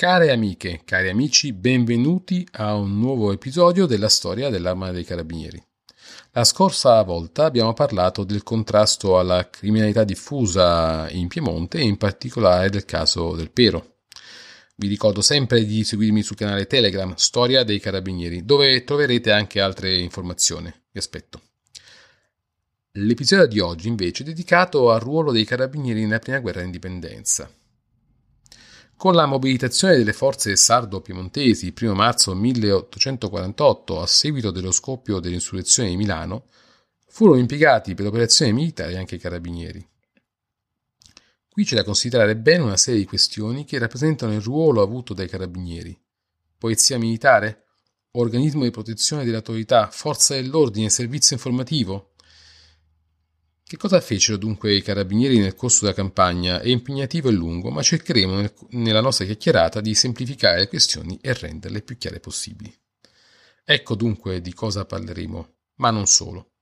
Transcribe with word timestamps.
Care 0.00 0.30
amiche, 0.30 0.82
cari 0.84 1.08
amici, 1.08 1.52
benvenuti 1.52 2.46
a 2.52 2.76
un 2.76 3.00
nuovo 3.00 3.32
episodio 3.32 3.84
della 3.84 4.08
storia 4.08 4.48
dell'Arma 4.48 4.92
dei 4.92 5.02
Carabinieri. 5.02 5.60
La 6.30 6.44
scorsa 6.44 7.02
volta 7.02 7.46
abbiamo 7.46 7.72
parlato 7.72 8.22
del 8.22 8.44
contrasto 8.44 9.18
alla 9.18 9.50
criminalità 9.50 10.04
diffusa 10.04 11.10
in 11.10 11.26
Piemonte 11.26 11.78
e 11.78 11.82
in 11.82 11.96
particolare 11.96 12.70
del 12.70 12.84
caso 12.84 13.34
del 13.34 13.50
Pero. 13.50 13.96
Vi 14.76 14.86
ricordo 14.86 15.20
sempre 15.20 15.64
di 15.64 15.82
seguirmi 15.82 16.22
sul 16.22 16.36
canale 16.36 16.68
Telegram 16.68 17.12
Storia 17.16 17.64
dei 17.64 17.80
Carabinieri, 17.80 18.44
dove 18.44 18.84
troverete 18.84 19.32
anche 19.32 19.60
altre 19.60 19.98
informazioni. 19.98 20.72
Vi 20.92 20.98
aspetto. 21.00 21.42
L'episodio 22.92 23.48
di 23.48 23.58
oggi 23.58 23.88
invece 23.88 24.22
è 24.22 24.26
dedicato 24.26 24.92
al 24.92 25.00
ruolo 25.00 25.32
dei 25.32 25.44
carabinieri 25.44 26.02
nella 26.02 26.20
prima 26.20 26.38
guerra 26.38 26.60
d'indipendenza. 26.60 27.50
Con 28.98 29.14
la 29.14 29.26
mobilitazione 29.26 29.96
delle 29.96 30.12
forze 30.12 30.56
sardo-piemontesi 30.56 31.66
il 31.66 31.74
1 31.80 31.94
marzo 31.94 32.34
1848 32.34 34.00
a 34.00 34.06
seguito 34.08 34.50
dello 34.50 34.72
scoppio 34.72 35.20
dell'insurrezione 35.20 35.90
di 35.90 35.96
Milano, 35.96 36.46
furono 37.06 37.38
impiegati 37.38 37.94
per 37.94 38.06
operazioni 38.06 38.52
militari 38.52 38.96
anche 38.96 39.14
i 39.14 39.20
carabinieri. 39.20 39.88
Qui 41.48 41.64
c'è 41.64 41.76
da 41.76 41.84
considerare 41.84 42.34
bene 42.34 42.64
una 42.64 42.76
serie 42.76 42.98
di 42.98 43.06
questioni 43.06 43.64
che 43.64 43.78
rappresentano 43.78 44.32
il 44.32 44.40
ruolo 44.40 44.82
avuto 44.82 45.14
dai 45.14 45.28
carabinieri. 45.28 45.96
Polizia 46.58 46.98
militare? 46.98 47.66
Organismo 48.10 48.64
di 48.64 48.72
protezione 48.72 49.24
dell'autorità? 49.24 49.90
Forza 49.92 50.34
dell'ordine? 50.34 50.90
Servizio 50.90 51.36
informativo? 51.36 52.14
Che 53.68 53.76
cosa 53.76 54.00
fecero 54.00 54.38
dunque 54.38 54.74
i 54.74 54.80
carabinieri 54.80 55.38
nel 55.38 55.54
corso 55.54 55.84
della 55.84 55.94
campagna? 55.94 56.58
È 56.58 56.68
impegnativo 56.68 57.28
e 57.28 57.32
lungo, 57.32 57.68
ma 57.68 57.82
cercheremo 57.82 58.34
nel, 58.36 58.54
nella 58.70 59.02
nostra 59.02 59.26
chiacchierata 59.26 59.82
di 59.82 59.94
semplificare 59.94 60.60
le 60.60 60.68
questioni 60.68 61.18
e 61.20 61.34
renderle 61.34 61.82
più 61.82 61.98
chiare 61.98 62.18
possibili. 62.18 62.74
Ecco 63.62 63.94
dunque 63.94 64.40
di 64.40 64.54
cosa 64.54 64.86
parleremo, 64.86 65.56
ma 65.80 65.90
non 65.90 66.06
solo. 66.06 66.52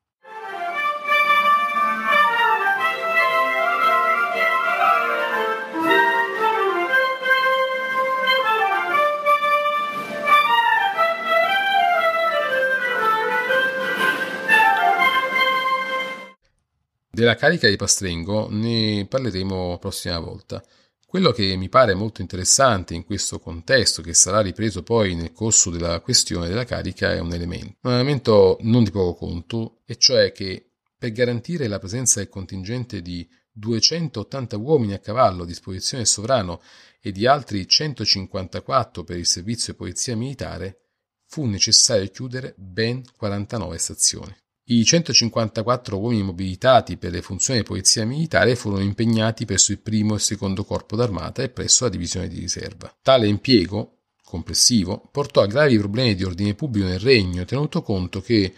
Della 17.16 17.34
carica 17.34 17.66
di 17.66 17.76
Pastrengo 17.76 18.48
ne 18.50 19.06
parleremo 19.08 19.70
la 19.70 19.78
prossima 19.78 20.18
volta. 20.18 20.62
Quello 21.06 21.30
che 21.30 21.56
mi 21.56 21.70
pare 21.70 21.94
molto 21.94 22.20
interessante 22.20 22.92
in 22.92 23.06
questo 23.06 23.38
contesto, 23.38 24.02
che 24.02 24.12
sarà 24.12 24.42
ripreso 24.42 24.82
poi 24.82 25.14
nel 25.14 25.32
corso 25.32 25.70
della 25.70 26.00
questione 26.00 26.46
della 26.46 26.66
carica, 26.66 27.14
è 27.14 27.18
un 27.18 27.32
elemento. 27.32 27.78
Un 27.88 27.92
elemento 27.92 28.58
non 28.60 28.84
di 28.84 28.90
poco 28.90 29.14
conto, 29.14 29.80
e 29.86 29.96
cioè 29.96 30.30
che 30.30 30.72
per 30.98 31.12
garantire 31.12 31.68
la 31.68 31.78
presenza 31.78 32.18
del 32.18 32.28
contingente 32.28 33.00
di 33.00 33.26
280 33.50 34.58
uomini 34.58 34.92
a 34.92 34.98
cavallo 34.98 35.44
a 35.44 35.46
disposizione 35.46 36.02
del 36.02 36.12
sovrano 36.12 36.60
e 37.00 37.12
di 37.12 37.26
altri 37.26 37.66
154 37.66 39.04
per 39.04 39.16
il 39.16 39.24
servizio 39.24 39.72
di 39.72 39.78
polizia 39.78 40.14
militare, 40.14 40.80
fu 41.24 41.46
necessario 41.46 42.06
chiudere 42.08 42.52
ben 42.58 43.02
49 43.16 43.78
stazioni. 43.78 44.36
I 44.68 44.84
154 44.84 45.96
uomini 45.96 46.24
mobilitati 46.24 46.96
per 46.96 47.12
le 47.12 47.22
funzioni 47.22 47.60
di 47.60 47.64
polizia 47.64 48.04
militare 48.04 48.56
furono 48.56 48.82
impegnati 48.82 49.44
presso 49.44 49.70
il 49.70 49.78
primo 49.78 50.14
e 50.14 50.16
il 50.16 50.22
secondo 50.22 50.64
corpo 50.64 50.96
d'armata 50.96 51.44
e 51.44 51.50
presso 51.50 51.84
la 51.84 51.90
divisione 51.90 52.26
di 52.26 52.40
riserva. 52.40 52.92
Tale 53.00 53.28
impiego 53.28 53.98
complessivo 54.24 55.08
portò 55.12 55.42
a 55.42 55.46
gravi 55.46 55.78
problemi 55.78 56.16
di 56.16 56.24
ordine 56.24 56.54
pubblico 56.54 56.88
nel 56.88 56.98
regno, 56.98 57.44
tenuto 57.44 57.80
conto 57.82 58.20
che 58.20 58.52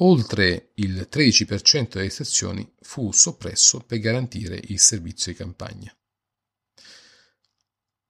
oltre 0.00 0.72
il 0.74 1.08
13% 1.10 1.88
delle 1.92 2.10
stazioni 2.10 2.70
fu 2.82 3.10
soppresso 3.10 3.80
per 3.80 3.98
garantire 3.98 4.60
il 4.62 4.78
servizio 4.78 5.32
di 5.32 5.38
campagna. 5.38 5.96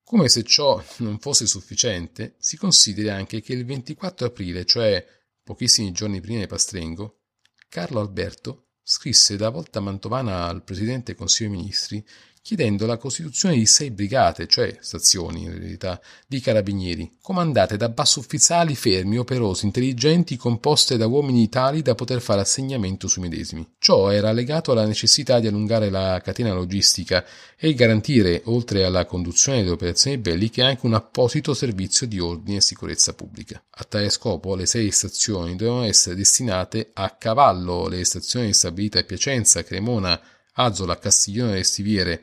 Come 0.02 0.28
se 0.28 0.42
ciò 0.42 0.82
non 0.96 1.20
fosse 1.20 1.46
sufficiente, 1.46 2.34
si 2.38 2.56
consideri 2.56 3.08
anche 3.08 3.40
che 3.40 3.52
il 3.52 3.64
24 3.64 4.26
aprile, 4.26 4.64
cioè 4.64 5.06
pochissimi 5.44 5.92
giorni 5.92 6.20
prima 6.20 6.40
di 6.40 6.48
Pastrengo, 6.48 7.20
Carlo 7.68 8.00
Alberto 8.00 8.68
scrisse 8.82 9.36
da 9.36 9.50
volta 9.50 9.80
mantovana 9.80 10.46
al 10.46 10.62
presidente 10.62 11.06
del 11.06 11.16
Consiglio 11.16 11.50
dei 11.50 11.58
Ministri 11.58 12.06
chiedendo 12.46 12.86
la 12.86 12.96
costituzione 12.96 13.56
di 13.56 13.66
sei 13.66 13.90
brigate, 13.90 14.46
cioè 14.46 14.78
stazioni 14.80 15.42
in 15.42 15.58
realtà, 15.58 16.00
di 16.28 16.38
carabinieri, 16.38 17.16
comandate 17.20 17.76
da 17.76 17.88
bassufficiali 17.88 18.76
fermi, 18.76 19.18
operosi, 19.18 19.66
intelligenti, 19.66 20.36
composte 20.36 20.96
da 20.96 21.08
uomini 21.08 21.48
tali 21.48 21.82
da 21.82 21.96
poter 21.96 22.20
fare 22.20 22.42
assegnamento 22.42 23.08
sui 23.08 23.22
medesimi. 23.22 23.68
Ciò 23.80 24.10
era 24.10 24.30
legato 24.30 24.70
alla 24.70 24.86
necessità 24.86 25.40
di 25.40 25.48
allungare 25.48 25.90
la 25.90 26.20
catena 26.22 26.54
logistica 26.54 27.24
e 27.58 27.74
garantire, 27.74 28.42
oltre 28.44 28.84
alla 28.84 29.06
conduzione 29.06 29.58
delle 29.58 29.72
operazioni 29.72 30.16
belliche, 30.18 30.62
anche 30.62 30.86
un 30.86 30.94
apposito 30.94 31.52
servizio 31.52 32.06
di 32.06 32.20
ordine 32.20 32.58
e 32.58 32.62
sicurezza 32.62 33.12
pubblica. 33.14 33.60
A 33.70 33.82
tale 33.82 34.08
scopo 34.08 34.54
le 34.54 34.66
sei 34.66 34.92
stazioni 34.92 35.56
dovevano 35.56 35.86
essere 35.86 36.14
destinate 36.14 36.90
a 36.92 37.10
cavallo, 37.10 37.88
le 37.88 38.04
stazioni 38.04 38.52
stabilite 38.52 39.00
a 39.00 39.02
Piacenza, 39.02 39.64
Cremona, 39.64 40.20
Azola, 40.56 40.98
Castiglione 40.98 41.52
delle 41.52 41.64
Stiviere, 41.64 42.22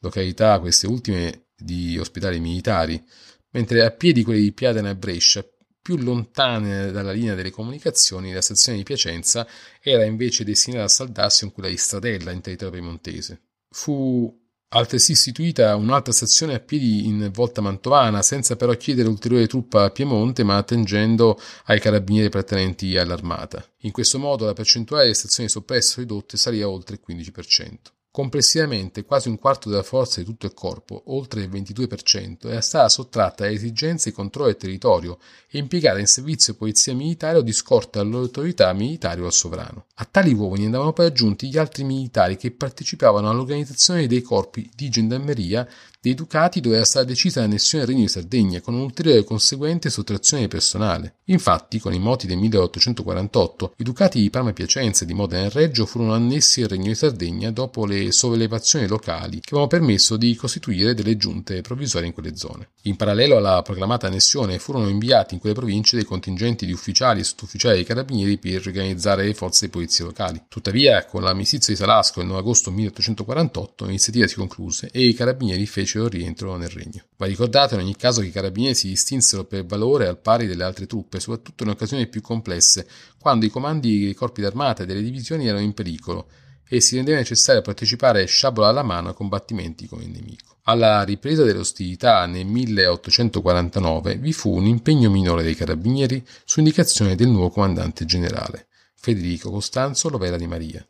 località 0.00 0.58
queste 0.60 0.86
ultime 0.86 1.48
di 1.56 1.98
ospitali 1.98 2.40
militari, 2.40 3.02
mentre 3.50 3.84
a 3.84 3.90
piedi 3.90 4.22
quelle 4.22 4.40
di 4.40 4.52
Piadena 4.52 4.90
e 4.90 4.96
Brescia, 4.96 5.44
più 5.80 5.96
lontane 5.96 6.90
dalla 6.90 7.12
linea 7.12 7.34
delle 7.34 7.50
comunicazioni, 7.50 8.32
la 8.32 8.42
stazione 8.42 8.76
di 8.76 8.84
Piacenza 8.84 9.46
era 9.80 10.04
invece 10.04 10.44
destinata 10.44 10.84
a 10.84 10.88
saldarsi 10.88 11.44
con 11.44 11.52
quella 11.52 11.70
di 11.70 11.76
Stradella 11.76 12.30
in 12.30 12.40
territorio 12.40 12.74
piemontese. 12.74 13.40
Fu 13.70 14.37
altresì 14.70 15.12
istituita 15.12 15.74
un'altra 15.76 16.12
stazione 16.12 16.54
a 16.54 16.60
piedi 16.60 17.06
in 17.06 17.30
volta 17.32 17.60
mantovana, 17.60 18.22
senza 18.22 18.56
però 18.56 18.72
chiedere 18.74 19.08
ulteriore 19.08 19.46
truppa 19.46 19.84
a 19.84 19.90
Piemonte, 19.90 20.42
ma 20.42 20.56
attengendo 20.56 21.40
ai 21.66 21.80
carabinieri 21.80 22.26
appartenenti 22.26 22.96
all'armata. 22.96 23.64
In 23.82 23.92
questo 23.92 24.18
modo 24.18 24.44
la 24.44 24.52
percentuale 24.52 25.04
delle 25.04 25.14
stazioni 25.14 25.48
soppresse 25.48 26.00
o 26.00 26.02
ridotte 26.02 26.36
salì 26.36 26.60
a 26.62 26.68
oltre 26.68 26.96
il 26.96 27.16
15%. 27.16 27.97
Complessivamente 28.10 29.04
quasi 29.04 29.28
un 29.28 29.38
quarto 29.38 29.68
della 29.68 29.82
forza 29.82 30.18
di 30.20 30.26
tutto 30.26 30.46
il 30.46 30.54
corpo, 30.54 31.02
oltre 31.06 31.42
il 31.42 31.50
22%, 31.50 32.48
era 32.48 32.60
stata 32.60 32.88
sottratta 32.88 33.44
alle 33.44 33.54
esigenze 33.54 34.08
di 34.08 34.14
controllo 34.16 34.48
del 34.48 34.56
territorio 34.56 35.18
e 35.48 35.58
impiegata 35.58 35.98
in 35.98 36.06
servizio 36.06 36.52
di 36.52 36.58
polizia 36.58 36.94
militare 36.94 37.38
o 37.38 37.42
di 37.42 37.52
scorta 37.52 38.00
all'autorità 38.00 38.72
militare 38.72 39.20
o 39.20 39.26
al 39.26 39.32
sovrano. 39.32 39.86
A 39.96 40.04
tali 40.04 40.32
uomini 40.32 40.64
andavano 40.64 40.92
poi 40.92 41.06
aggiunti 41.06 41.48
gli 41.48 41.58
altri 41.58 41.84
militari 41.84 42.36
che 42.36 42.50
partecipavano 42.50 43.30
all'organizzazione 43.30 44.06
dei 44.06 44.22
corpi 44.22 44.68
di 44.74 44.88
gendarmeria 44.88 45.68
dei 46.00 46.14
ducati 46.14 46.60
dove 46.60 46.76
era 46.76 46.84
stata 46.84 47.04
decisa 47.04 47.40
l'annessione 47.40 47.84
del 47.84 47.92
Regno 47.92 48.06
di 48.06 48.12
Sardegna 48.12 48.60
con 48.60 48.74
un'ulteriore 48.74 49.24
conseguente 49.24 49.90
sottrazione 49.90 50.44
di 50.44 50.48
personale. 50.48 51.16
Infatti, 51.24 51.80
con 51.80 51.92
i 51.92 51.98
moti 51.98 52.26
del 52.26 52.38
1848, 52.38 53.74
i 53.78 53.82
ducati 53.82 54.20
di 54.20 54.30
Parma 54.30 54.50
e 54.50 54.52
Piacenza 54.52 55.02
e 55.02 55.06
di 55.06 55.14
Modena 55.14 55.46
e 55.46 55.50
Reggio 55.50 55.86
furono 55.86 56.14
annessi 56.14 56.62
al 56.62 56.68
Regno 56.68 56.86
di 56.86 56.94
Sardegna 56.94 57.50
dopo 57.50 57.84
le 57.84 57.97
sollevazioni 58.10 58.86
locali 58.86 59.40
che 59.40 59.54
avevano 59.54 59.66
permesso 59.66 60.16
di 60.16 60.34
costituire 60.34 60.94
delle 60.94 61.16
giunte 61.16 61.60
provvisorie 61.60 62.06
in 62.06 62.14
quelle 62.14 62.36
zone. 62.36 62.70
In 62.82 62.96
parallelo 62.96 63.36
alla 63.36 63.62
proclamata 63.62 64.06
annessione 64.06 64.58
furono 64.58 64.88
inviati 64.88 65.34
in 65.34 65.40
quelle 65.40 65.54
province 65.54 65.96
dei 65.96 66.04
contingenti 66.04 66.64
di 66.66 66.72
ufficiali 66.72 67.20
e 67.20 67.24
sottufficiali 67.24 67.76
dei 67.76 67.84
carabinieri 67.84 68.38
per 68.38 68.62
organizzare 68.66 69.24
le 69.24 69.34
forze 69.34 69.66
di 69.66 69.72
polizia 69.72 70.04
locali. 70.04 70.42
Tuttavia, 70.48 71.04
con 71.04 71.22
l'armistizio 71.22 71.72
di 71.72 71.78
Salasco 71.78 72.20
il 72.20 72.26
9 72.26 72.38
agosto 72.38 72.70
1848 72.70 73.84
l'iniziativa 73.84 74.26
si 74.26 74.36
concluse 74.36 74.88
e 74.92 75.06
i 75.06 75.14
carabinieri 75.14 75.66
fecero 75.66 76.08
rientro 76.08 76.56
nel 76.56 76.70
regno. 76.70 77.02
Va 77.16 77.26
ricordato 77.26 77.74
in 77.74 77.80
ogni 77.80 77.96
caso 77.96 78.20
che 78.20 78.28
i 78.28 78.32
carabinieri 78.32 78.74
si 78.74 78.88
distinsero 78.88 79.44
per 79.44 79.66
valore 79.66 80.06
al 80.06 80.18
pari 80.18 80.46
delle 80.46 80.64
altre 80.64 80.86
truppe, 80.86 81.20
soprattutto 81.20 81.64
in 81.64 81.70
occasioni 81.70 82.06
più 82.06 82.20
complesse, 82.20 82.86
quando 83.20 83.44
i 83.44 83.50
comandi 83.50 84.04
dei 84.04 84.14
corpi 84.14 84.40
d'armata 84.40 84.82
e 84.82 84.86
delle 84.86 85.02
divisioni 85.02 85.46
erano 85.46 85.62
in 85.62 85.74
pericolo 85.74 86.26
e 86.68 86.80
si 86.80 86.96
rendeva 86.96 87.18
necessario 87.18 87.62
partecipare 87.62 88.26
sciabola 88.26 88.68
alla 88.68 88.82
mano 88.82 89.08
a 89.08 89.14
combattimenti 89.14 89.86
con 89.86 90.02
il 90.02 90.10
nemico. 90.10 90.58
Alla 90.64 91.02
ripresa 91.02 91.44
delle 91.44 91.60
ostilità 91.60 92.26
nel 92.26 92.44
1849 92.44 94.16
vi 94.16 94.32
fu 94.32 94.54
un 94.54 94.66
impegno 94.66 95.10
minore 95.10 95.42
dei 95.42 95.54
carabinieri 95.54 96.22
su 96.44 96.58
indicazione 96.58 97.14
del 97.14 97.28
nuovo 97.28 97.48
comandante 97.48 98.04
generale, 98.04 98.68
Federico 98.94 99.50
Costanzo 99.50 100.10
Lovera 100.10 100.36
di 100.36 100.46
Maria. 100.46 100.86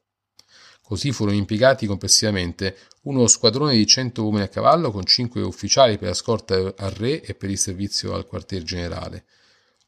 Così 0.83 1.13
furono 1.13 1.37
impiegati 1.37 1.87
complessivamente 1.87 2.77
uno 3.03 3.27
squadrone 3.27 3.77
di 3.77 3.87
100 3.87 4.23
uomini 4.23 4.43
a 4.43 4.49
cavallo 4.49 4.91
con 4.91 5.05
5 5.05 5.43
ufficiali 5.43 5.97
per 5.97 6.09
la 6.09 6.15
scorta 6.15 6.57
al 6.57 6.91
re 6.91 7.21
e 7.21 7.35
per 7.35 7.51
il 7.51 7.59
servizio 7.59 8.15
al 8.15 8.27
quartier 8.27 8.63
generale, 8.63 9.27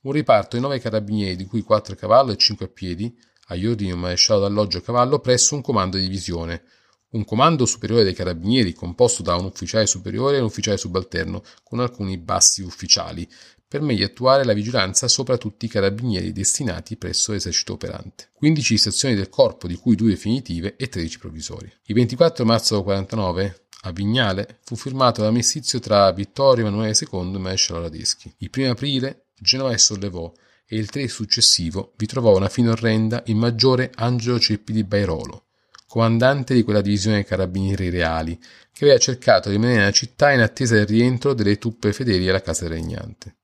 un 0.03 0.13
riparto 0.13 0.57
di 0.57 0.63
9 0.63 0.79
carabinieri 0.79 1.37
di 1.37 1.47
cui 1.47 1.63
4 1.63 1.95
a 1.95 1.97
cavallo 1.97 2.33
e 2.33 2.37
5 2.37 2.67
a 2.67 2.69
piedi, 2.69 3.19
agli 3.51 3.67
ordini 3.67 3.91
di 3.91 3.95
un 3.95 4.01
maresciallo 4.01 4.41
d'alloggio 4.41 4.81
cavallo 4.81 5.19
presso 5.19 5.55
un 5.55 5.61
comando 5.61 5.97
di 5.97 6.05
divisione, 6.05 6.63
un 7.11 7.25
comando 7.25 7.67
superiore 7.67 8.05
dei 8.05 8.15
carabinieri 8.15 8.73
composto 8.73 9.23
da 9.23 9.35
un 9.37 9.45
ufficiale 9.45 9.87
superiore 9.87 10.37
e 10.37 10.41
un 10.41 10.47
ufficiale 10.47 10.77
subalterno 10.77 11.43
con 11.63 11.81
alcuni 11.81 12.17
bassi 12.19 12.63
ufficiali, 12.63 13.29
per 13.67 13.83
meglio 13.83 14.07
attuare 14.07 14.45
la 14.45 14.53
vigilanza 14.53 15.07
sopra 15.07 15.37
tutti 15.37 15.67
i 15.67 15.69
carabinieri 15.69 16.33
destinati 16.33 16.97
presso 16.97 17.33
l'esercito 17.33 17.75
operante. 17.75 18.31
15 18.35 18.77
stazioni 18.77 19.15
del 19.15 19.29
corpo, 19.29 19.69
di 19.69 19.77
cui 19.77 19.95
due 19.95 20.11
definitive 20.11 20.75
e 20.77 20.89
13 20.89 21.19
provvisorie. 21.19 21.81
Il 21.85 21.95
24 21.95 22.45
marzo 22.45 22.83
49 22.83 23.67
a 23.83 23.93
Vignale 23.93 24.59
fu 24.65 24.77
firmato 24.77 25.23
l'armistizio 25.23 25.79
tra 25.79 26.11
Vittorio 26.13 26.67
Emanuele 26.67 26.97
II 26.99 27.35
e 27.35 27.39
Maresciallo 27.39 27.83
Radeschi. 27.83 28.33
Il 28.39 28.51
1 28.55 28.71
aprile 28.71 29.27
Genova 29.37 29.77
sollevò 29.79 30.31
e 30.71 30.77
il 30.77 30.89
3 30.89 31.09
successivo 31.09 31.95
vi 31.97 32.07
trovò 32.07 32.37
una 32.37 32.49
fine 32.49 32.69
orrenda 32.69 33.25
il 33.27 33.35
maggiore 33.35 33.91
Angelo 33.97 34.39
Ceppi 34.39 34.73
di 34.73 34.85
Bairolo, 34.85 35.47
comandante 35.89 36.55
di 36.55 36.63
quella 36.63 36.81
divisione 36.81 37.17
dei 37.17 37.25
carabinieri 37.25 37.91
reali, 37.91 38.39
che 38.73 38.85
aveva 38.85 39.01
cercato 39.01 39.49
di 39.49 39.57
rimanere 39.57 39.81
nella 39.81 39.91
città 39.91 40.31
in 40.31 40.41
attesa 40.41 40.77
del 40.77 40.87
rientro 40.87 41.35
delle 41.35 41.59
truppe 41.59 41.93
fedeli 41.93 42.29
alla 42.29 42.41
casa 42.41 42.69
regnante 42.69 43.35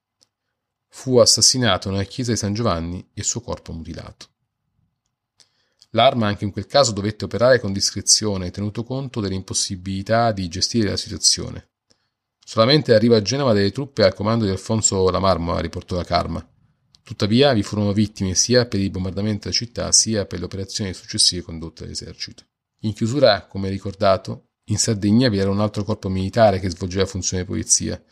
fu 0.96 1.18
assassinato 1.18 1.90
nella 1.90 2.04
chiesa 2.04 2.32
di 2.32 2.38
San 2.38 2.54
Giovanni 2.54 2.98
e 2.98 3.20
il 3.20 3.24
suo 3.24 3.42
corpo 3.42 3.70
mutilato. 3.70 4.28
L'arma 5.90 6.26
anche 6.26 6.44
in 6.44 6.52
quel 6.52 6.66
caso 6.66 6.92
dovette 6.92 7.26
operare 7.26 7.60
con 7.60 7.74
discrezione, 7.74 8.50
tenuto 8.50 8.82
conto 8.82 9.20
dell'impossibilità 9.20 10.32
di 10.32 10.48
gestire 10.48 10.88
la 10.88 10.96
situazione. 10.96 11.68
Solamente 12.42 12.92
l'arrivo 12.92 13.14
a 13.14 13.20
Genova 13.20 13.52
delle 13.52 13.72
truppe 13.72 14.04
al 14.04 14.14
comando 14.14 14.46
di 14.46 14.50
Alfonso 14.50 15.10
La 15.10 15.18
Marmora 15.18 15.60
riportò 15.60 15.96
la 15.96 16.04
Karma. 16.04 16.48
Tuttavia 17.06 17.52
vi 17.52 17.62
furono 17.62 17.92
vittime 17.92 18.34
sia 18.34 18.66
per 18.66 18.80
il 18.80 18.90
bombardamento 18.90 19.42
della 19.44 19.54
città 19.54 19.92
sia 19.92 20.26
per 20.26 20.40
le 20.40 20.46
operazioni 20.46 20.92
successive 20.92 21.40
condotte 21.40 21.84
dall'esercito. 21.84 22.42
In 22.80 22.94
chiusura, 22.94 23.46
come 23.46 23.68
ricordato, 23.68 24.46
in 24.70 24.76
Sardegna 24.76 25.28
vi 25.28 25.38
era 25.38 25.48
un 25.48 25.60
altro 25.60 25.84
corpo 25.84 26.08
militare 26.08 26.58
che 26.58 26.68
svolgeva 26.68 27.06
funzione 27.06 27.44
di 27.44 27.48
polizia, 27.48 28.02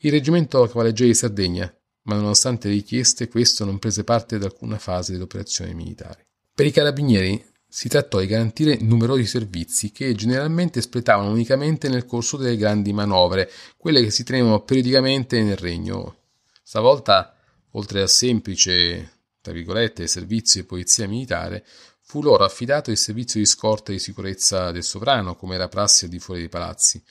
il 0.00 0.10
reggimento 0.10 0.66
cavalleggeri 0.66 1.08
di 1.08 1.16
Sardegna, 1.16 1.74
ma 2.02 2.16
nonostante 2.16 2.68
le 2.68 2.74
richieste 2.74 3.26
questo 3.26 3.64
non 3.64 3.78
prese 3.78 4.04
parte 4.04 4.34
ad 4.34 4.42
alcuna 4.42 4.76
fase 4.76 5.12
delle 5.12 5.24
operazioni 5.24 5.72
militari. 5.72 6.22
Per 6.54 6.66
i 6.66 6.72
carabinieri 6.72 7.42
si 7.66 7.88
trattò 7.88 8.20
di 8.20 8.26
garantire 8.26 8.76
numerosi 8.82 9.24
servizi 9.24 9.92
che 9.92 10.14
generalmente 10.14 10.78
espletavano 10.78 11.30
unicamente 11.30 11.88
nel 11.88 12.04
corso 12.04 12.36
delle 12.36 12.58
grandi 12.58 12.92
manovre, 12.92 13.50
quelle 13.78 14.02
che 14.02 14.10
si 14.10 14.24
tenevano 14.24 14.60
periodicamente 14.60 15.42
nel 15.42 15.56
regno. 15.56 16.16
Stavolta, 16.62 17.34
oltre 17.72 18.02
al 18.02 18.08
semplice, 18.08 19.20
tra 19.40 19.52
virgolette, 19.52 20.06
servizio 20.06 20.60
di 20.60 20.66
polizia 20.66 21.06
militare, 21.06 21.64
fu 22.00 22.22
loro 22.22 22.44
affidato 22.44 22.90
il 22.90 22.96
servizio 22.96 23.40
di 23.40 23.46
scorta 23.46 23.90
e 23.90 23.94
di 23.94 24.00
sicurezza 24.00 24.70
del 24.70 24.84
sovrano, 24.84 25.36
come 25.36 25.54
era 25.54 25.68
prassi 25.68 26.04
al 26.04 26.10
di 26.10 26.18
fuori 26.18 26.40
dei 26.40 26.48
palazzi, 26.48 27.02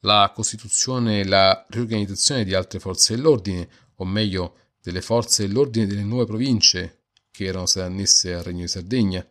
la 0.00 0.30
costituzione 0.34 1.20
e 1.20 1.24
la 1.24 1.66
riorganizzazione 1.68 2.44
di 2.44 2.54
altre 2.54 2.78
forze 2.78 3.14
dell'ordine, 3.14 3.68
o 3.96 4.04
meglio 4.04 4.56
delle 4.80 5.02
forze 5.02 5.46
dell'ordine 5.46 5.86
delle 5.86 6.04
nuove 6.04 6.26
province 6.26 7.00
che 7.30 7.44
erano 7.44 7.66
state 7.66 7.86
annesse 7.86 8.32
al 8.32 8.44
Regno 8.44 8.62
di 8.62 8.68
Sardegna, 8.68 9.28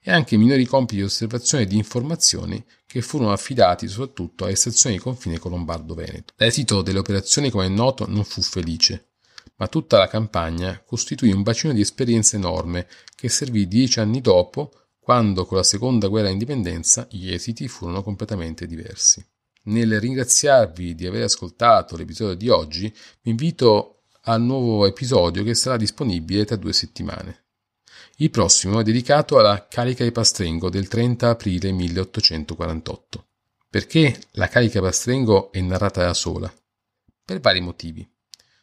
e 0.00 0.10
anche 0.10 0.36
minori 0.36 0.64
compiti 0.64 0.96
di 0.96 1.02
osservazione 1.02 1.64
e 1.64 1.66
di 1.66 1.76
informazioni 1.76 2.64
che 2.86 3.00
furono 3.02 3.32
affidati 3.32 3.88
soprattutto 3.88 4.44
alle 4.44 4.54
stazioni 4.54 4.96
di 4.96 5.02
confine 5.02 5.38
con 5.38 5.50
Lombardo-Veneto. 5.50 6.34
L'esito 6.36 6.82
delle 6.82 6.98
operazioni, 6.98 7.50
come 7.50 7.66
è 7.66 7.68
noto, 7.68 8.06
non 8.08 8.24
fu 8.24 8.40
felice, 8.40 9.07
ma 9.58 9.68
tutta 9.68 9.98
la 9.98 10.08
campagna 10.08 10.80
costituì 10.84 11.32
un 11.32 11.42
bacino 11.42 11.72
di 11.72 11.80
esperienza 11.80 12.36
enorme 12.36 12.86
che 13.14 13.28
servì 13.28 13.66
dieci 13.66 14.00
anni 14.00 14.20
dopo, 14.20 14.72
quando 15.00 15.46
con 15.46 15.56
la 15.56 15.64
seconda 15.64 16.08
guerra 16.08 16.28
d'indipendenza 16.28 17.06
gli 17.10 17.32
esiti 17.32 17.66
furono 17.66 18.02
completamente 18.02 18.66
diversi. 18.66 19.24
Nel 19.64 19.98
ringraziarvi 19.98 20.94
di 20.94 21.06
aver 21.06 21.24
ascoltato 21.24 21.96
l'episodio 21.96 22.34
di 22.34 22.48
oggi, 22.48 22.94
vi 23.22 23.30
invito 23.30 24.02
al 24.22 24.42
nuovo 24.42 24.86
episodio 24.86 25.42
che 25.42 25.54
sarà 25.54 25.76
disponibile 25.76 26.44
tra 26.44 26.56
due 26.56 26.72
settimane. 26.72 27.46
Il 28.18 28.30
prossimo 28.30 28.80
è 28.80 28.82
dedicato 28.82 29.38
alla 29.38 29.66
carica 29.68 30.04
di 30.04 30.12
Pastrengo 30.12 30.70
del 30.70 30.88
30 30.88 31.30
aprile 31.30 31.72
1848. 31.72 33.26
Perché 33.70 34.18
la 34.32 34.48
carica 34.48 34.80
Pastrengo 34.80 35.50
è 35.52 35.60
narrata 35.60 36.04
da 36.04 36.14
sola? 36.14 36.52
Per 37.24 37.40
vari 37.40 37.60
motivi, 37.60 38.08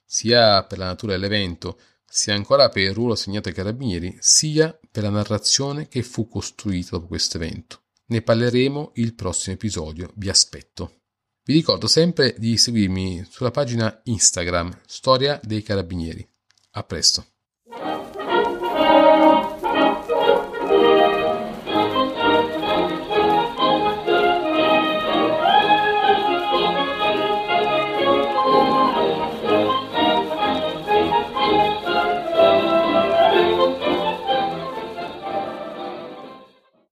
sia 0.06 0.64
per 0.64 0.78
la 0.78 0.86
natura 0.86 1.14
dell'evento, 1.14 1.80
sia 2.06 2.34
ancora 2.34 2.70
per 2.70 2.84
il 2.84 2.94
ruolo 2.94 3.14
assegnato 3.14 3.50
ai 3.50 3.56
carabinieri, 3.56 4.16
sia 4.20 4.78
per 4.90 5.04
la 5.04 5.10
narrazione 5.10 5.88
che 5.88 6.04
fu 6.04 6.28
costruita 6.28 6.92
dopo 6.92 7.08
questo 7.08 7.38
evento. 7.38 7.82
Ne 8.08 8.22
parleremo 8.22 8.92
il 8.96 9.16
prossimo 9.16 9.56
episodio, 9.56 10.12
vi 10.16 10.30
aspetto. 10.30 11.02
Vi 11.44 11.54
ricordo 11.54 11.88
sempre 11.88 12.36
di 12.38 12.58
seguirmi 12.58 13.26
sulla 13.30 13.52
pagina 13.52 14.00
Instagram 14.06 14.82
Storia 14.86 15.40
dei 15.44 15.62
Carabinieri. 15.62 16.28
A 16.72 16.84
presto. 16.84 17.35